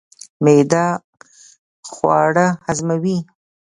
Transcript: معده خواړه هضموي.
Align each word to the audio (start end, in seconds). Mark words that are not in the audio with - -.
معده 0.43 0.85
خواړه 1.91 2.47
هضموي. 2.65 3.17